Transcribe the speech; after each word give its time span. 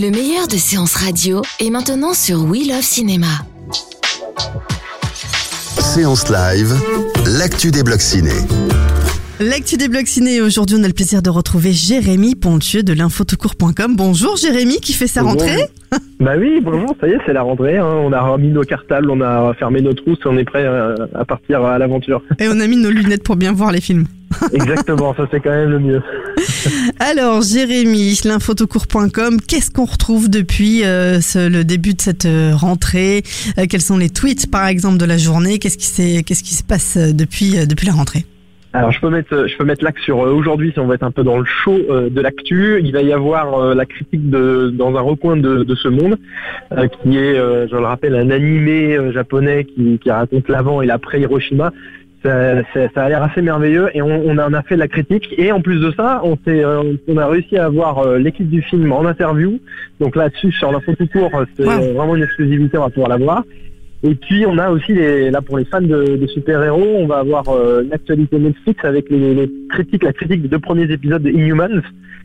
Le 0.00 0.10
meilleur 0.10 0.46
de 0.48 0.56
séances 0.56 0.94
radio 0.94 1.42
est 1.58 1.68
maintenant 1.68 2.14
sur 2.14 2.44
We 2.44 2.66
Love 2.68 2.80
Cinéma. 2.80 3.26
Séance 5.78 6.30
live, 6.30 6.72
l'actu 7.38 7.70
des 7.70 7.82
blocs 7.82 8.00
ciné. 8.00 8.30
L'actu 9.40 9.76
des 9.76 9.88
blocs 9.88 10.06
ciné. 10.06 10.40
Aujourd'hui, 10.40 10.76
on 10.78 10.84
a 10.84 10.86
le 10.86 10.92
plaisir 10.94 11.22
de 11.22 11.28
retrouver 11.28 11.72
Jérémy 11.72 12.34
Pontieux 12.34 12.82
de 12.82 12.92
l'infotoutcourt.com. 12.92 13.96
Bonjour 13.96 14.36
Jérémy 14.36 14.78
qui 14.80 14.92
fait 14.92 15.06
sa 15.06 15.22
Bonjour. 15.22 15.40
rentrée. 15.40 15.66
Bah 16.20 16.32
oui, 16.38 16.60
bonjour, 16.62 16.94
ça 17.00 17.08
y 17.08 17.12
est, 17.12 17.18
c'est 17.24 17.32
la 17.32 17.40
rentrée. 17.42 17.78
hein. 17.78 17.84
On 17.86 18.12
a 18.12 18.20
remis 18.20 18.48
nos 18.50 18.62
cartables, 18.62 19.10
on 19.10 19.22
a 19.22 19.54
fermé 19.54 19.80
nos 19.80 19.94
trousses, 19.94 20.18
on 20.26 20.36
est 20.36 20.44
prêt 20.44 20.64
euh, 20.64 20.94
à 21.14 21.24
partir 21.24 21.64
à 21.64 21.78
l'aventure. 21.78 22.22
Et 22.38 22.46
on 22.46 22.60
a 22.60 22.66
mis 22.66 22.76
nos 22.76 22.90
lunettes 22.90 23.24
pour 23.24 23.36
bien 23.36 23.52
voir 23.52 23.72
les 23.72 23.80
films. 23.80 24.04
Exactement, 24.52 25.14
ça 25.14 25.26
c'est 25.30 25.40
quand 25.40 25.50
même 25.50 25.70
le 25.70 25.78
mieux. 25.80 26.02
Alors 27.00 27.42
Jérémy, 27.42 28.20
l'infotoutcourt.com, 28.24 29.40
qu'est-ce 29.40 29.70
qu'on 29.70 29.84
retrouve 29.84 30.28
depuis 30.28 30.84
euh, 30.84 31.18
le 31.34 31.62
début 31.62 31.94
de 31.94 32.00
cette 32.00 32.26
euh, 32.26 32.52
rentrée? 32.54 33.22
Euh, 33.58 33.66
Quels 33.68 33.80
sont 33.80 33.98
les 33.98 34.10
tweets 34.10 34.50
par 34.50 34.66
exemple 34.66 34.98
de 34.98 35.04
la 35.04 35.18
journée? 35.18 35.58
Qu'est-ce 35.58 35.78
qui, 35.78 36.54
se 36.54 36.64
passe 36.64 36.96
depuis, 36.96 37.56
la 37.86 37.92
rentrée? 37.92 38.24
Alors 38.72 38.92
je 38.92 39.00
peux 39.00 39.10
mettre, 39.10 39.48
je 39.48 40.02
sur 40.02 40.18
aujourd'hui 40.18 40.70
si 40.72 40.78
on 40.78 40.86
va 40.86 40.94
être 40.94 41.02
un 41.02 41.10
peu 41.10 41.24
dans 41.24 41.38
le 41.38 41.44
show 41.44 41.76
de 41.76 42.20
l'actu. 42.20 42.80
Il 42.84 42.92
va 42.92 43.02
y 43.02 43.12
avoir 43.12 43.74
la 43.74 43.84
critique 43.84 44.30
dans 44.30 44.94
un 44.96 45.00
recoin 45.00 45.36
de, 45.36 45.74
ce 45.74 45.88
monde, 45.88 46.16
qui 47.02 47.18
est, 47.18 47.34
je 47.34 47.76
le 47.76 47.84
rappelle, 47.84 48.14
un 48.14 48.30
animé 48.30 48.96
japonais 49.12 49.64
qui 49.64 50.10
raconte 50.10 50.48
l'avant 50.48 50.82
et 50.82 50.86
l'après 50.86 51.20
Hiroshima. 51.20 51.72
Ça, 52.22 52.62
ça- 52.74 52.88
ça 52.94 53.04
a 53.04 53.08
l'air 53.08 53.22
assez 53.22 53.40
merveilleux 53.40 53.88
et 53.94 54.02
on, 54.02 54.08
on 54.26 54.36
en 54.36 54.52
a 54.52 54.62
fait 54.62 54.76
la 54.76 54.88
critique. 54.88 55.34
Et 55.38 55.52
en 55.52 55.62
plus 55.62 55.80
de 55.80 55.90
ça 55.96 56.20
on, 56.22 56.36
euh, 56.48 56.94
on 57.08 57.16
a 57.16 57.26
réussi 57.26 57.56
à 57.56 57.64
avoir 57.64 57.98
euh, 58.00 58.18
l'équipe 58.18 58.48
du 58.48 58.60
film 58.62 58.92
en 58.92 59.06
interview. 59.06 59.58
Donc 60.00 60.16
là-dessus 60.16 60.52
sur 60.52 60.70
l'info 60.70 60.94
tout 60.96 61.06
court 61.06 61.30
c'est 61.56 61.64
Wow. 61.64 61.94
vraiment 61.94 62.16
une 62.16 62.22
exclusivité 62.24 62.76
on 62.76 62.82
va 62.82 62.90
pouvoir 62.90 63.08
la 63.08 63.16
voir 63.16 63.42
et 64.02 64.14
puis 64.14 64.46
on 64.46 64.56
a 64.58 64.70
aussi 64.70 64.92
les, 64.92 65.30
là 65.30 65.42
pour 65.42 65.58
les 65.58 65.64
fans 65.64 65.80
de, 65.80 66.16
de 66.16 66.26
super-héros, 66.26 66.96
on 66.98 67.06
va 67.06 67.18
avoir 67.18 67.48
euh, 67.48 67.82
une 67.82 67.92
actualité 67.92 68.38
Netflix 68.38 68.84
avec 68.84 69.10
les, 69.10 69.34
les 69.34 69.50
critiques, 69.68 70.02
la 70.02 70.12
critique 70.12 70.42
des 70.42 70.48
deux 70.48 70.58
premiers 70.58 70.90
épisodes 70.90 71.22
de 71.22 71.30
Inhumans, 71.30 71.82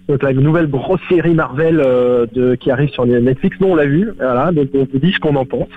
donc 0.07 0.23
la 0.23 0.33
nouvelle 0.33 0.67
grosse 0.67 1.01
série 1.09 1.33
Marvel 1.33 1.81
euh, 1.83 2.25
de, 2.33 2.55
qui 2.55 2.71
arrive 2.71 2.89
sur 2.89 3.05
Netflix. 3.05 3.57
Nous 3.59 3.67
on 3.67 3.75
l'a 3.75 3.85
vu, 3.85 4.09
voilà, 4.17 4.51
donc 4.51 4.69
on 4.73 4.87
vous 4.91 4.99
dit 4.99 5.11
ce 5.11 5.19
qu'on 5.19 5.35
en 5.35 5.45
pense. 5.45 5.69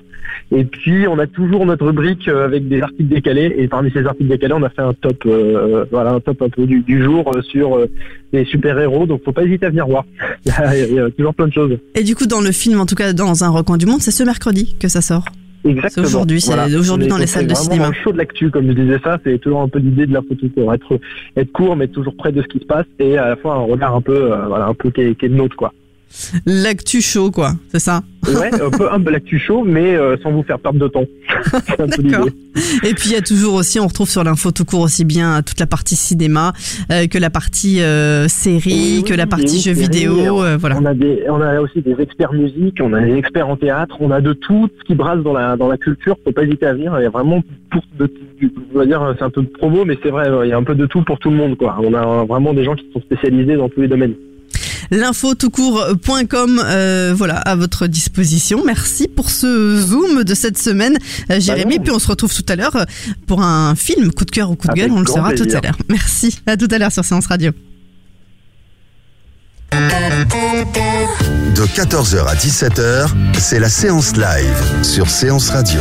Et 0.51 0.65
puis 0.65 1.07
on 1.09 1.19
a 1.19 1.27
toujours 1.27 1.67
notre 1.67 1.87
rubrique 1.87 2.29
euh, 2.29 2.45
avec 2.45 2.69
des 2.69 2.81
articles 2.81 3.09
décalés 3.09 3.55
et 3.59 3.69
parmi 3.69 3.91
ces 3.91 4.07
articles 4.07 4.29
décalés 4.29 4.55
on 4.55 4.63
a 4.63 4.71
fait 4.71 4.83
un 4.83 4.95
top, 4.95 5.25
euh, 5.27 5.85
voilà, 5.91 6.13
un 6.13 6.21
top 6.21 6.41
un 6.43 6.49
peu 6.49 6.67
du, 6.67 6.81
du 6.81 7.03
jour 7.03 7.31
euh, 7.35 7.43
sur 7.43 7.77
euh, 7.77 7.87
les 8.33 8.45
super-héros. 8.45 9.07
Donc 9.07 9.23
faut 9.25 9.33
pas 9.33 9.45
hésiter 9.45 9.67
à 9.67 9.71
venir 9.71 9.87
voir. 9.87 10.05
Il 10.47 10.53
y 10.53 10.55
a, 10.55 10.77
il 10.77 10.95
y 10.95 11.01
a 11.01 11.11
toujours 11.11 11.35
plein 11.35 11.49
de 11.49 11.53
choses. 11.53 11.77
Et 11.95 12.03
du 12.03 12.15
coup 12.15 12.27
dans 12.27 12.41
le 12.41 12.53
film, 12.53 12.81
en 12.81 12.87
tout 12.87 12.95
cas 12.95 13.13
dans 13.13 13.45
un 13.45 13.51
recoin 13.51 13.77
du 13.77 13.87
monde, 13.87 14.01
c'est 14.01 14.11
ce 14.11 14.23
mercredi 14.23 14.77
que 14.81 14.89
ça 14.89 15.01
sort. 15.01 15.25
Exactement. 15.65 16.07
aujourd'hui, 16.07 16.41
c'est 16.41 16.53
aujourd'hui 16.77 17.05
On 17.05 17.07
est- 17.07 17.09
dans 17.09 17.17
les 17.19 17.27
salles 17.27 17.47
de 17.47 17.55
cinéma. 17.55 17.89
le 17.89 17.95
show 17.95 18.13
de 18.13 18.19
l'actu, 18.19 18.51
comme 18.51 18.67
je 18.69 18.73
disais 18.73 18.99
ça, 19.03 19.19
c'est 19.25 19.39
toujours 19.39 19.61
un 19.63 19.69
peu 19.69 19.79
l'idée 19.79 20.07
de 20.07 20.13
la 20.15 20.23
photo 20.23 20.47
être 20.73 20.99
être 21.37 21.53
court 21.53 21.77
mais 21.77 21.89
toujours 21.89 22.15
près 22.17 22.33
de 22.33 22.43
ce 22.43 22.47
qui 22.49 22.59
se 22.61 22.65
passe 22.65 22.87
et 22.99 23.19
à 23.19 23.29
la 23.31 23.37
fois 23.37 23.55
un 23.55 23.59
regard 23.65 23.95
un 23.97 24.01
peu 24.01 24.33
euh, 24.33 24.47
voilà 24.47 24.67
un 24.67 24.75
peu 24.75 24.91
qui 24.91 25.01
est, 25.03 25.15
qui 25.19 25.27
est 25.27 25.29
le 25.29 25.35
nôtre 25.37 25.57
quoi. 25.57 25.73
L'actu 26.47 27.01
chaud 27.01 27.31
quoi, 27.31 27.53
c'est 27.69 27.79
ça 27.79 28.03
Ouais, 28.27 28.53
un 28.53 28.71
peu 28.71 28.93
un 28.93 29.01
peu 29.01 29.11
l'actu 29.11 29.39
chaud 29.39 29.65
mais 29.65 29.97
euh, 29.97 30.17
sans 30.23 30.33
vous 30.33 30.43
faire 30.43 30.59
perdre 30.59 30.79
de 30.79 30.89
temps. 30.89 31.05
D'accord. 31.79 32.29
Et 32.85 32.95
puis 32.95 33.11
il 33.11 33.13
y 33.13 33.17
a 33.17 33.23
toujours 33.23 33.55
aussi, 33.55 33.79
on 33.81 33.87
retrouve 33.87 34.09
sur 34.09 34.25
l'info 34.25 34.51
tout 34.51 34.65
court 34.65 34.81
aussi 34.81 35.05
bien 35.05 35.43
toute 35.43 35.61
la 35.61 35.67
partie 35.67 35.97
cinéma 35.97 36.53
euh, 36.91 37.07
que 37.07 37.19
la 37.19 37.31
partie 37.31 37.83
euh, 37.83 38.29
série, 38.29 38.99
Oui, 38.99 39.05
que 39.05 39.15
la 39.15 39.27
partie 39.27 39.61
jeux 39.61 39.73
vidéo, 39.73 40.43
euh, 40.43 40.57
voilà. 40.57 40.79
On 40.81 40.85
a 40.85 40.95
des 40.95 41.25
on 41.29 41.41
a 41.41 41.61
aussi 41.61 41.81
des 41.81 41.97
experts 42.01 42.33
musique, 42.33 42.79
on 42.81 42.93
a 42.93 43.01
des 43.01 43.15
experts 43.15 43.49
en 43.49 43.57
théâtre, 43.57 43.97
on 44.01 44.11
a 44.11 44.21
de 44.21 44.33
tout 44.33 44.69
ce 44.79 44.85
qui 44.85 44.95
brasse 44.95 45.23
dans 45.23 45.33
la 45.33 45.57
dans 45.57 45.69
la 45.69 45.77
culture, 45.77 46.17
faut 46.25 46.33
pas 46.33 46.43
hésiter 46.43 46.67
à 46.67 46.75
venir, 46.75 46.95
il 46.99 47.03
y 47.03 47.07
a 47.07 47.11
vraiment 47.11 47.43
pour 47.71 47.83
de, 47.99 48.11
on 48.75 48.79
va 48.79 48.87
dire 48.87 49.15
c'est 49.19 49.25
un 49.25 49.31
peu 49.31 49.43
de 49.43 49.49
promo 49.49 49.85
mais 49.85 49.99
c'est 50.03 50.11
vrai, 50.11 50.29
il 50.45 50.49
y 50.49 50.53
a 50.53 50.57
un 50.57 50.65
peu 50.65 50.75
de 50.75 50.87
tout 50.87 51.03
pour 51.03 51.19
tout 51.19 51.31
le 51.31 51.37
monde 51.37 51.57
quoi. 51.57 51.79
On 51.83 51.95
a 51.95 52.25
vraiment 52.25 52.55
des 52.55 52.65
gens 52.65 52.75
qui 52.75 52.87
sont 52.93 53.01
spécialisés 53.01 53.57
dans 53.57 53.69
tous 53.69 53.81
les 53.81 53.89
domaines. 53.89 54.15
L'info 54.91 55.35
tout 55.35 55.51
court.com, 55.51 56.63
euh, 56.65 57.15
voilà, 57.17 57.37
à 57.37 57.55
votre 57.57 57.87
disposition. 57.87 58.65
Merci 58.65 59.09
pour 59.09 59.31
ce 59.31 59.81
zoom 59.81 60.25
de 60.25 60.35
cette 60.35 60.59
semaine, 60.59 60.97
euh, 61.31 61.41
Jérémy. 61.41 61.77
non. 61.77 61.83
Puis 61.83 61.93
on 61.93 61.99
se 61.99 62.09
retrouve 62.09 62.35
tout 62.35 62.47
à 62.49 62.57
l'heure 62.57 62.77
euh, 62.77 62.85
pour 63.27 63.43
un 63.43 63.75
film, 63.75 64.13
coup 64.13 64.25
de 64.25 64.31
cœur 64.31 64.51
ou 64.51 64.57
coup 64.57 64.67
de 64.67 64.73
Avec 64.73 64.85
gueule, 64.85 64.93
on 64.93 65.01
le 65.01 65.07
saura 65.07 65.35
tout 65.35 65.49
à 65.53 65.61
l'heure. 65.61 65.79
Merci, 65.89 66.39
à 66.47 66.57
tout 66.57 66.69
à 66.71 66.79
l'heure 66.79 66.93
sur 66.93 67.05
Séance 67.05 67.27
Radio. 67.27 67.53
De 69.73 71.67
14h 71.67 72.27
à 72.27 72.35
17h, 72.35 73.09
c'est 73.39 73.59
la 73.59 73.69
séance 73.69 74.15
live 74.17 74.83
sur 74.83 75.11
Séance 75.11 75.51
Radio. 75.51 75.81